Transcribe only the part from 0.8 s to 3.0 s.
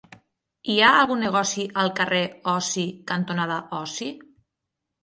ha algun negoci al carrer Osi